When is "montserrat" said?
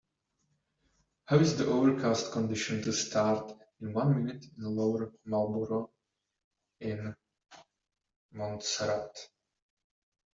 8.33-9.15